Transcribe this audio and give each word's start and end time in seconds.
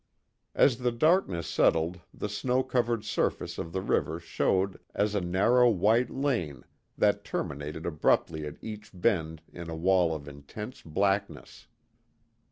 As 0.55 0.79
the 0.79 0.91
darkness 0.91 1.45
settled 1.45 1.99
the 2.11 2.27
snow 2.27 2.63
covered 2.63 3.05
surface 3.05 3.59
of 3.59 3.71
the 3.71 3.83
river 3.83 4.19
showed 4.19 4.79
as 4.95 5.13
a 5.13 5.21
narrow 5.21 5.69
white 5.69 6.09
lane 6.09 6.63
that 6.97 7.23
terminated 7.23 7.85
abruptly 7.85 8.47
at 8.47 8.57
each 8.63 8.89
bend 8.95 9.43
in 9.53 9.69
a 9.69 9.75
wall 9.75 10.15
of 10.15 10.27
intense 10.27 10.81
blackness. 10.81 11.67